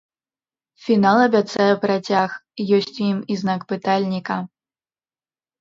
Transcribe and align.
Фінал 0.85 1.17
абяцае 1.25 1.67
працяг, 1.83 2.29
ёсць 2.79 2.97
у 2.97 3.03
ім 3.11 3.19
і 3.35 3.39
знак 3.43 3.61
пытальніка. 3.73 4.35